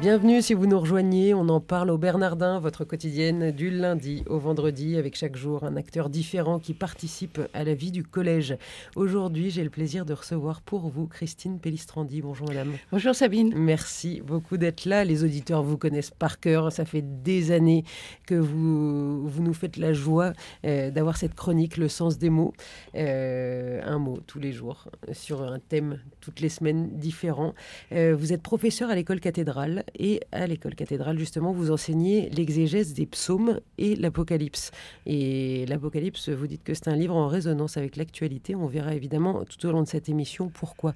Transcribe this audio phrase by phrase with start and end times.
[0.00, 4.40] Bienvenue si vous nous rejoignez, on en parle au Bernardin, votre quotidienne du lundi au
[4.40, 8.56] vendredi, avec chaque jour un acteur différent qui participe à la vie du collège.
[8.96, 12.22] Aujourd'hui, j'ai le plaisir de recevoir pour vous Christine Pellistrandi.
[12.22, 12.72] Bonjour madame.
[12.90, 13.54] Bonjour Sabine.
[13.54, 15.04] Merci beaucoup d'être là.
[15.04, 16.72] Les auditeurs vous connaissent par cœur.
[16.72, 17.84] Ça fait des années
[18.26, 20.32] que vous, vous nous faites la joie
[20.64, 22.52] euh, d'avoir cette chronique, le sens des mots.
[22.96, 27.54] Euh, un mot tous les jours, sur un thème toutes les semaines différent.
[27.92, 32.94] Euh, vous êtes professeur à l'école cathédrale et à l'école cathédrale, justement, vous enseignez l'exégèse
[32.94, 34.70] des psaumes et l'Apocalypse.
[35.06, 38.54] Et l'Apocalypse, vous dites que c'est un livre en résonance avec l'actualité.
[38.54, 40.94] On verra évidemment tout au long de cette émission pourquoi.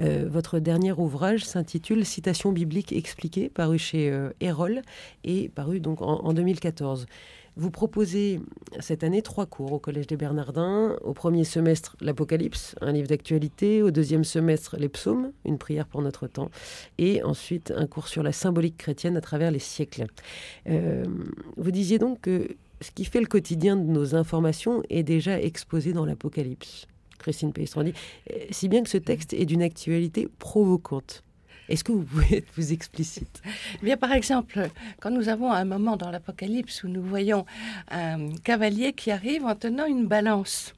[0.00, 4.82] Euh, votre dernier ouvrage s'intitule Citation biblique expliquée, paru chez euh, Erol
[5.24, 7.06] et paru donc en, en 2014.
[7.58, 8.38] Vous proposez
[8.80, 10.98] cette année trois cours au Collège des Bernardins.
[11.02, 13.82] Au premier semestre, l'Apocalypse, un livre d'actualité.
[13.82, 16.50] Au deuxième semestre, les psaumes, une prière pour notre temps.
[16.98, 20.06] Et ensuite, un cours sur la symbolique chrétienne à travers les siècles.
[20.68, 21.06] Euh,
[21.56, 22.46] vous disiez donc que
[22.82, 26.86] ce qui fait le quotidien de nos informations est déjà exposé dans l'Apocalypse.
[27.18, 27.94] Christine Pellistrandi,
[28.50, 31.22] si bien que ce texte est d'une actualité provocante.
[31.68, 33.42] Est-ce que vous pouvez être plus explicite?
[33.82, 34.68] Eh Bien, par exemple,
[35.00, 37.44] quand nous avons un moment dans l'Apocalypse où nous voyons
[37.90, 40.74] un cavalier qui arrive en tenant une balance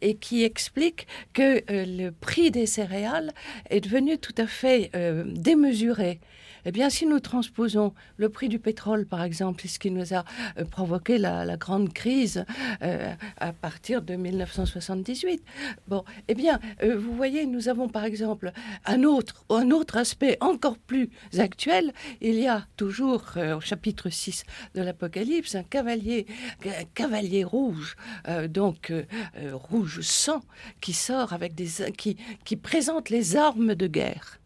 [0.00, 3.32] et qui explique que euh, le prix des céréales
[3.70, 6.20] est devenu tout à fait euh, démesuré.
[6.68, 10.24] Eh bien, si nous transposons le prix du pétrole, par exemple, ce qui nous a
[10.58, 12.44] euh, provoqué la, grande crise
[13.38, 15.42] à partir de 1978,
[15.86, 18.52] bon, eh bien, vous voyez, nous avons par exemple
[18.84, 21.92] un autre, un autre aspect encore plus actuel.
[22.20, 26.26] Il y a toujours au chapitre 6 de l'Apocalypse un cavalier,
[26.64, 27.96] un cavalier rouge,
[28.48, 28.92] donc
[29.52, 30.40] rouge sang,
[30.80, 34.40] qui sort avec des, qui, qui présente les armes de guerre.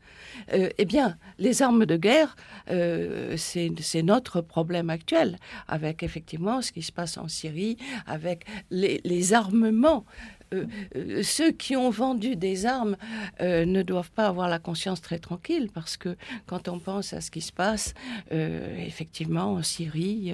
[0.52, 2.36] Euh, eh bien, les armes de guerre,
[2.70, 5.38] euh, c'est notre problème actuel,
[5.68, 10.04] avec effectivement ce qui se passe en Syrie, avec les, armements.
[10.52, 12.96] Euh, ceux qui ont vendu des armes
[13.40, 17.30] ne doivent pas avoir la conscience très tranquille parce que quand on pense à ce
[17.30, 17.94] qui se passe,
[18.30, 20.32] effectivement, en Syrie.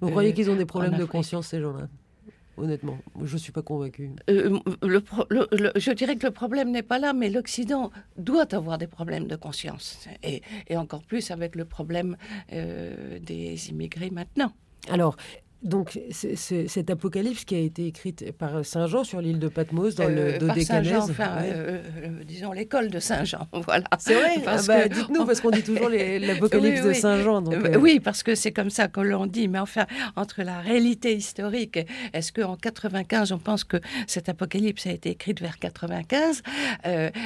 [0.00, 1.88] Vous croyez qu'ils ont des problèmes de conscience, ces gens-là?
[2.56, 2.98] Honnêtement.
[3.22, 4.10] Je ne suis pas convaincue.
[4.30, 5.02] Euh, le,
[5.76, 9.36] je dirais que le problème n'est pas là, mais l'Occident doit avoir des problèmes de
[9.36, 10.06] conscience.
[10.22, 10.42] Et,
[10.76, 12.16] encore plus avec le problème
[12.52, 14.52] euh, des immigrés maintenant.
[14.88, 15.16] Alors,
[15.62, 19.94] donc, c'est cet apocalypse qui a été écrite par Saint Jean sur l'île de Patmos
[19.94, 21.10] dans le Dodécanèse.
[21.10, 23.84] Enfin, euh, euh, disons l'école de Saint Jean, voilà.
[23.98, 24.42] C'est vrai?
[24.44, 25.88] Ah bah, dites-nous parce qu'on dit toujours
[26.20, 27.44] l'apocalypse de Saint Jean.
[27.52, 29.46] Euh, oui, parce que c'est comme ça que l'on dit.
[29.46, 29.86] Mais enfin,
[30.16, 31.78] entre la réalité historique,
[32.12, 33.76] est-ce qu'en 95 on pense que
[34.08, 36.42] cet apocalypse a été écrit vers 95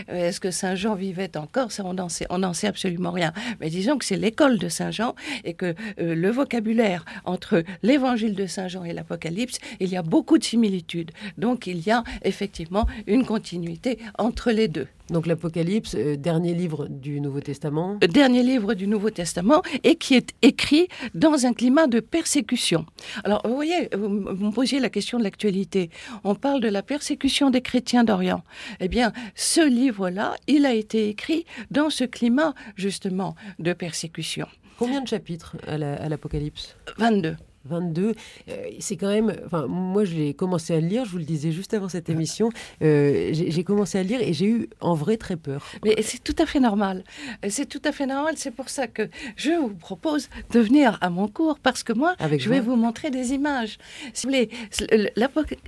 [0.08, 1.72] Est-ce que Saint Jean vivait encore?
[1.72, 3.32] Ça, on n'en sait, sait absolument rien.
[3.60, 5.14] Mais disons que c'est l'école de Saint Jean
[5.44, 10.38] et que le vocabulaire entre l'évangile de Saint Jean et l'Apocalypse, il y a beaucoup
[10.38, 11.12] de similitudes.
[11.38, 14.88] Donc il y a effectivement une continuité entre les deux.
[15.10, 17.98] Donc l'Apocalypse, euh, dernier livre du Nouveau Testament.
[18.02, 22.86] Euh, dernier livre du Nouveau Testament et qui est écrit dans un climat de persécution.
[23.22, 25.90] Alors vous voyez, vous, me posiez la question de l'actualité.
[26.24, 28.42] On parle de la persécution des chrétiens d'Orient.
[28.80, 34.48] Eh bien, ce livre-là, il a été écrit dans ce climat justement de persécution.
[34.78, 35.78] Combien de chapitres à
[36.08, 36.76] l'Apocalypse?
[36.98, 37.36] 22.
[37.66, 38.14] 22.
[38.48, 39.34] Euh, c'est quand même.
[39.44, 42.50] Enfin, moi, j'ai commencé à lire, je vous le disais juste avant cette émission.
[42.82, 45.66] Euh, j'ai commencé à lire et j'ai eu en vrai très peur.
[45.84, 47.04] Mais c'est tout à fait normal.
[47.48, 48.34] C'est tout à fait normal.
[48.36, 52.14] C'est pour ça que je vous propose de venir à mon cours parce que moi,
[52.20, 53.78] je vais vous montrer des images.
[54.12, 54.50] Si vous voulez,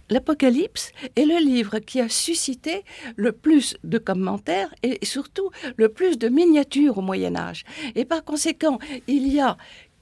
[0.09, 2.85] l'Apocalypse est le livre qui a suscité
[3.17, 7.65] le plus de commentaires et surtout le plus de miniatures au Moyen Âge.
[7.95, 9.57] Et par conséquent, il y a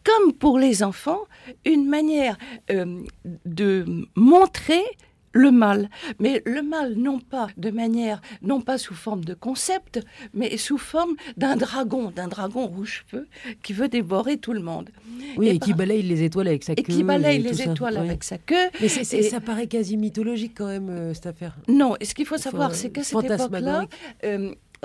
[0.07, 1.25] comme pour les enfants,
[1.65, 2.39] une manière
[2.71, 3.03] euh,
[3.45, 3.85] de
[4.15, 4.85] montrer
[5.37, 10.01] le mal, mais le mal non pas de manière, non pas sous forme de concept,
[10.33, 13.29] mais sous forme d'un dragon, d'un dragon rouge-feu
[13.63, 14.89] qui veut dévorer tout le monde.
[15.37, 16.81] Oui, et, qui balaye les étoiles avec sa queue.
[16.81, 18.69] Et qui balaye les étoiles avec sa queue.
[18.81, 21.57] Mais ça paraît quasi mythologique quand même, euh, cette affaire.
[21.69, 23.85] Non, et ce qu'il faut savoir, c'est qu'à cette époque-là,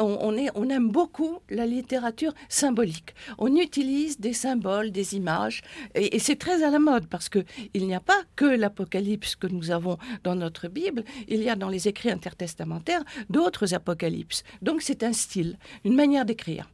[0.01, 3.13] on, aime beaucoup la littérature symbolique.
[3.37, 5.61] On utilise des symboles, des images,
[5.95, 7.39] et, c'est très à la mode parce que
[7.73, 11.55] il n'y a pas que l'Apocalypse que nous avons dans notre Bible, il y a
[11.55, 14.43] dans les écrits intertestamentaires d'autres apocalypses.
[14.61, 16.69] Donc c'est un style, une manière d'écrire.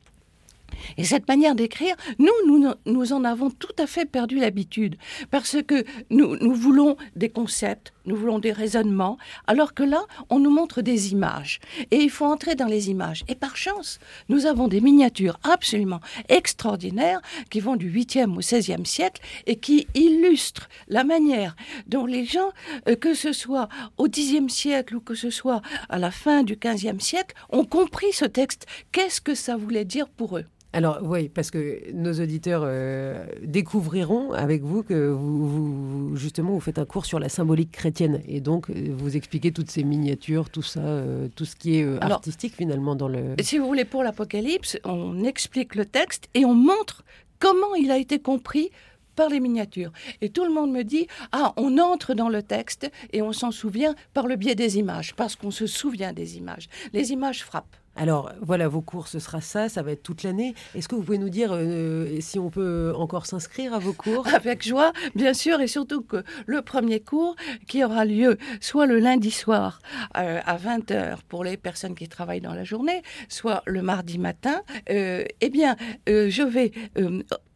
[0.97, 4.95] Et cette manière d'écrire, nous, nous, en avons tout à fait perdu l'habitude,
[5.31, 10.39] parce que nous, nous voulons des concepts, nous voulons des raisonnements, alors que là, on
[10.39, 11.59] nous montre des images.
[11.91, 13.24] Et il faut entrer dans les images.
[13.27, 18.85] Et par chance, nous avons des miniatures absolument extraordinaires qui vont du 8e au 16e
[18.85, 21.56] siècle et qui illustrent la manière
[21.88, 22.51] dont les gens,
[22.88, 26.56] euh, que ce soit au 10e siècle ou que ce soit à la fin du
[26.56, 28.65] 15e siècle, ont compris ce texte.
[28.91, 30.45] Qu'est-ce que ça voulait dire pour eux?
[30.74, 36.78] Alors oui, parce que nos auditeurs euh, découvriront avec vous que vous, justement vous faites
[36.78, 40.62] un cours sur la symbolique chrétienne et donc euh, vous expliquez toutes ces miniatures, tout
[40.62, 43.36] ça, euh, tout ce qui est artistique finalement dans le.
[43.42, 47.04] Si vous voulez pour l'Apocalypse, on explique le texte et on montre
[47.40, 48.69] comment il a été compris
[49.18, 49.92] par les miniatures.
[50.22, 53.52] Et tout le monde me dit, ah, on entre dans le texte et on s'en
[53.52, 56.69] souvient par le biais des images, parce qu'on se souvient des images.
[56.94, 57.75] Les images frappent.
[57.97, 60.53] Alors voilà, vos cours, ce sera ça, ça va être toute l'année.
[60.75, 64.27] Est-ce que vous pouvez nous dire euh, si on peut encore s'inscrire à vos cours?
[64.33, 67.35] Avec joie, bien sûr, et surtout que le premier cours,
[67.67, 69.79] qui aura lieu soit le lundi soir
[70.17, 74.61] euh, à 20h pour les personnes qui travaillent dans la journée, soit le mardi matin,
[74.89, 75.75] euh, eh bien,
[76.07, 76.71] je vais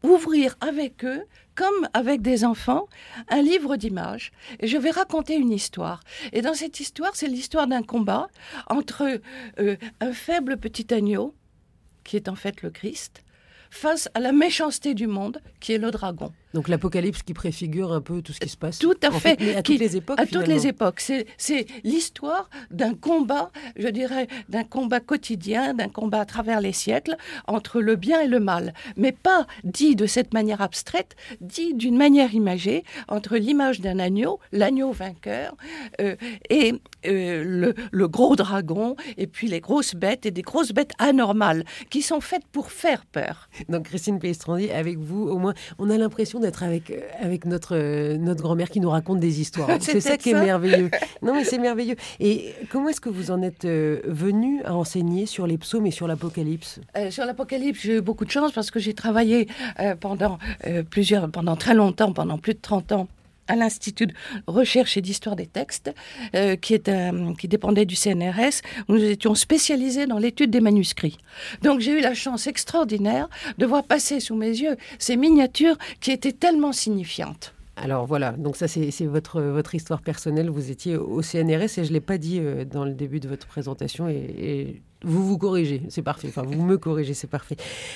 [0.04, 1.24] ouvrir avec eux
[1.56, 2.88] comme avec des enfants,
[3.30, 4.32] un livre d'images.
[4.60, 6.02] Et je vais raconter une histoire.
[6.32, 8.30] Et dans cette histoire, c'est l'histoire d'un combat
[8.68, 9.20] entre
[9.60, 11.36] euh, un faible petit agneau,
[12.04, 13.24] qui est en fait le Christ,
[13.70, 16.32] face à la méchanceté du monde, qui est le dragon.
[16.54, 18.80] Donc l'Apocalypse qui préfigure un peu tout ce qui se passe.
[18.80, 19.56] Tout à fait.
[19.56, 20.20] à toutes les époques.
[20.20, 21.02] À toutes les époques.
[21.38, 27.16] C'est l'histoire d'un combat, je dirais, d'un combat quotidien, d'un combat à travers les siècles
[27.48, 28.74] entre le bien et le mal.
[28.98, 34.40] Mais pas dit de cette manière abstraite, dit d'une manière imagée entre l'image d'un agneau,
[34.52, 35.56] l'agneau vainqueur,
[36.00, 36.16] euh,
[36.50, 36.74] et
[37.06, 41.64] euh, le, le, gros dragon, et puis les grosses bêtes, et des grosses bêtes anormales
[41.90, 43.50] qui sont faites pour faire peur.
[43.70, 47.76] Donc Christine Péistrandi, avec vous, au moins, on a l'impression d'être avec, euh, avec notre,
[47.76, 49.70] euh, notre grand-mère qui nous raconte des histoires.
[49.80, 50.90] c'est ça qui est merveilleux.
[51.22, 51.96] Non, mais c'est merveilleux.
[52.20, 55.92] Et comment est-ce que vous en êtes euh, venu à enseigner sur les psaumes et
[55.92, 56.80] sur l'Apocalypse?
[57.12, 59.48] Sur l'Apocalypse, j'ai eu beaucoup de chance parce que j'ai travaillé
[60.00, 60.40] pendant
[60.90, 63.08] plusieurs, pendant très longtemps, pendant plus de 30 ans
[63.48, 64.14] à l'Institut de
[64.48, 65.94] recherche et d'histoire des textes,
[66.36, 66.92] euh, qui, est,
[67.38, 71.18] qui dépendait du CNRS, où nous étions spécialisés dans l'étude des manuscrits.
[71.62, 76.12] Donc j'ai eu la chance extraordinaire de voir passer sous mes yeux ces miniatures qui
[76.12, 77.54] étaient tellement signifiantes.
[77.78, 80.50] Alors voilà, donc ça c'est votre, votre histoire personnelle.
[80.50, 83.28] Vous étiez au CNRS et je ne l'ai pas dit euh, dans le début de
[83.28, 86.28] votre présentation et vous vous corrigez, c'est parfait.
[86.30, 87.56] Enfin, vous me corrigez, c'est parfait.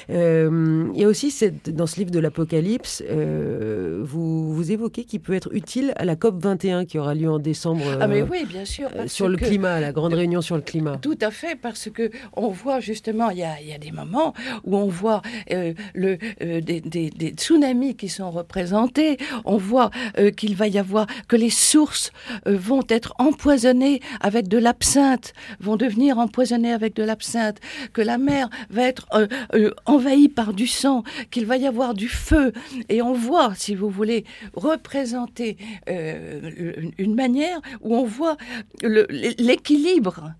[0.09, 5.03] Euh, il y a aussi cette, dans ce livre de l'Apocalypse, euh, vous, vous évoquez
[5.03, 7.83] qu'il peut être utile à la COP 21 qui aura lieu en décembre.
[7.99, 8.89] ah mais oui, bien sûr.
[9.07, 10.97] sur le climat, la grande réunion sur le climat.
[10.97, 13.91] Tout à fait, parce que on voit justement, il y a, il y a des
[13.91, 15.21] moments où on voit
[15.51, 19.17] euh, le, des, des, des, tsunamis qui sont représentés.
[19.43, 19.91] On voit
[20.35, 22.11] qu'il va y avoir que les sources
[22.45, 27.59] vont être empoisonnées avec de l'absinthe, vont devenir empoisonnées avec de l'absinthe,
[27.93, 31.93] que la mer va être euh, euh, envahie par du sang, qu'il va y avoir
[31.93, 32.53] du feu.
[32.89, 35.57] Et on voit, si vous voulez, représenter
[35.89, 38.37] euh, une manière où on voit
[38.81, 40.33] l'équilibre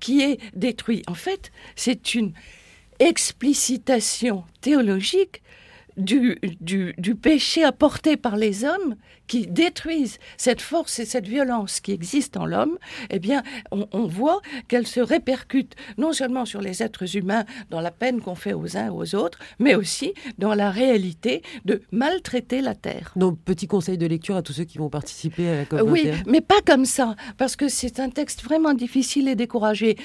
[0.00, 1.02] qui est détruit.
[1.06, 2.32] En fait, c'est une
[2.98, 5.42] explicitation théologique
[5.96, 8.96] du, du, du, péché apporté par les hommes
[9.26, 12.78] qui détruisent cette force et cette violence qui existent en l'homme,
[13.10, 17.90] eh bien, on, voit qu'elle se répercute non seulement sur les êtres humains dans la
[17.90, 22.60] peine qu'on fait aux uns et aux autres, mais aussi dans la réalité de maltraiter
[22.60, 23.12] la terre.
[23.16, 25.90] Donc, petit conseil de lecture à tous ceux qui vont participer à la COP21.
[25.90, 29.96] Oui, mais pas comme ça, parce que c'est un texte vraiment difficile et découragé.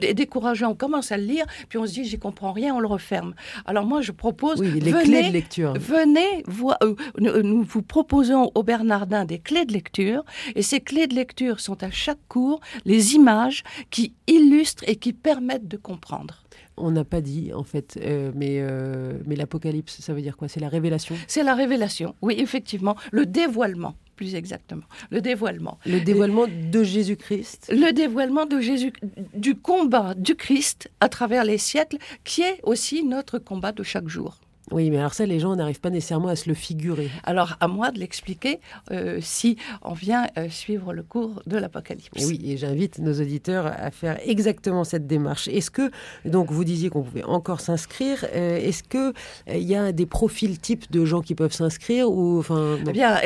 [0.00, 0.70] décourageant.
[0.70, 3.34] On commence à le lire, puis on se dit, j'y comprends rien, on le referme.
[3.66, 5.74] Alors moi, je propose, oui, les clés de lecture.
[5.74, 6.44] venez,
[6.82, 11.60] euh, nous vous proposons au Bernardin des clés de lecture, et ces clés de lecture
[11.60, 16.42] sont à chaque cours les images qui illustrent et qui permettent de comprendre
[16.80, 20.48] on n'a pas dit en fait, euh, mais, euh, mais l'Apocalypse, ça veut dire quoi?
[20.48, 21.14] C'est la révélation?
[21.26, 25.78] C'est la révélation, oui, effectivement, le dévoilement, plus exactement, le dévoilement.
[25.86, 27.70] Le dévoilement de Jésus-Christ?
[27.72, 28.92] Le dévoilement de Jésus,
[29.34, 34.08] du combat du Christ à travers les siècles, qui est aussi notre combat de chaque
[34.08, 34.38] jour.
[34.70, 37.10] Oui, mais alors ça, les gens n'arrivent pas nécessairement à se le figurer.
[37.24, 38.60] Alors, à moi de l'expliquer
[38.90, 42.22] euh, si on vient euh, suivre le cours de l'Apocalypse.
[42.22, 45.48] Et oui, et j'invite nos auditeurs à faire exactement cette démarche.
[45.48, 45.90] Est-ce que,
[46.24, 49.12] donc vous disiez qu'on pouvait encore s'inscrire, euh, est-ce qu'il
[49.48, 53.18] il y a des profils types de gens qui peuvent s'inscrire ou, enfin, Eh bien,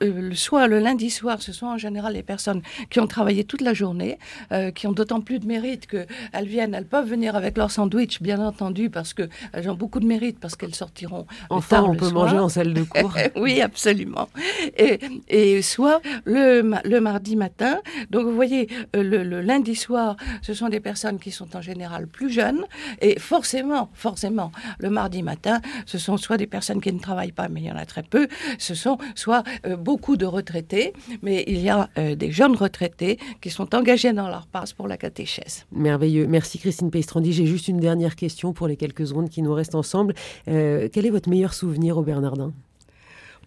[0.00, 3.62] le soir, le lundi soir, ce sont en général les personnes qui ont travaillé toute
[3.62, 4.18] la journée,
[4.74, 8.44] qui ont d'autant plus de mérite qu'elles viennent, elles peuvent venir avec leur sandwich, bien
[8.44, 11.26] entendu, parce qu'elles ont beaucoup de mérite, parce qu'elles sortiront.
[11.50, 13.14] Enfin, on peut manger en salle de cours.
[13.36, 14.28] oui, absolument.
[14.76, 17.80] Et, et soit le, le, mardi matin.
[18.10, 21.60] Donc, vous voyez, euh, le, le, lundi soir, ce sont des personnes qui sont en
[21.60, 22.64] général plus jeunes.
[23.00, 27.48] Et forcément, forcément, le mardi matin, ce sont soit des personnes qui ne travaillent pas,
[27.48, 28.28] mais il y en a très peu.
[28.58, 30.92] Ce sont soit euh, beaucoup de retraités,
[31.22, 34.88] mais il y a euh, des jeunes retraités qui sont engagés dans leur passe pour
[34.88, 35.66] la catéchèse.
[35.72, 36.26] Merveilleux.
[36.26, 37.32] Merci Christine Peistrandi.
[37.32, 40.14] J'ai juste une dernière question pour les quelques secondes qui nous restent ensemble.
[40.48, 42.52] Euh, quel est votre meilleur souvenir au Bernardin?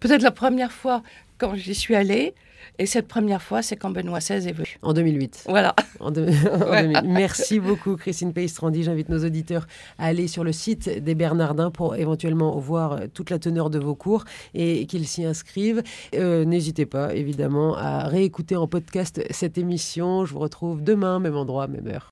[0.00, 1.02] Peut-être la première fois
[1.38, 2.34] quand j'y suis allée.
[2.78, 4.78] Et cette première fois, c'est quand Benoît XVI est venu.
[4.82, 5.44] En 2008.
[5.48, 5.74] Voilà.
[6.00, 6.22] En de...
[6.52, 7.02] en 2008.
[7.04, 8.82] Merci beaucoup, Christine Peistrandi.
[8.82, 9.66] J'invite nos auditeurs
[9.98, 13.94] à aller sur le site des Bernardins pour éventuellement voir toute la teneur de vos
[13.94, 14.24] cours
[14.54, 15.82] et qu'ils s'y inscrivent.
[16.14, 20.24] Euh, N'hésitez pas, évidemment, à réécouter en podcast cette émission.
[20.24, 22.02] Je vous retrouve demain, même endroit, même heure.